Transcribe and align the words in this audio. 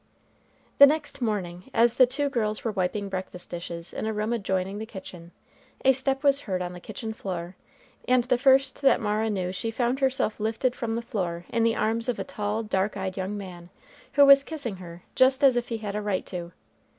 The 0.79 0.87
next 0.87 1.21
morning 1.21 1.69
as 1.75 1.97
the 1.97 2.07
two 2.07 2.27
girls 2.27 2.63
were 2.63 2.71
wiping 2.71 3.07
breakfast 3.07 3.51
dishes 3.51 3.93
in 3.93 4.07
a 4.07 4.13
room 4.13 4.33
adjoining 4.33 4.79
the 4.79 4.87
kitchen, 4.87 5.31
a 5.85 5.91
step 5.91 6.23
was 6.23 6.39
heard 6.39 6.59
on 6.59 6.73
the 6.73 6.79
kitchen 6.79 7.13
floor, 7.13 7.55
and 8.07 8.23
the 8.23 8.39
first 8.39 8.81
that 8.81 8.99
Mara 8.99 9.29
knew 9.29 9.51
she 9.51 9.69
found 9.69 9.99
herself 9.99 10.39
lifted 10.39 10.75
from 10.75 10.95
the 10.95 11.03
floor 11.03 11.45
in 11.49 11.61
the 11.61 11.75
arms 11.75 12.09
of 12.09 12.17
a 12.17 12.23
tall 12.23 12.63
dark 12.63 12.97
eyed 12.97 13.15
young 13.15 13.37
man, 13.37 13.69
who 14.13 14.25
was 14.25 14.43
kissing 14.43 14.77
her 14.77 15.03
just 15.13 15.43
as 15.43 15.55
if 15.55 15.67
he 15.69 15.77
had 15.77 15.95
a 15.95 16.01
right 16.01 16.25
to. 16.25 16.51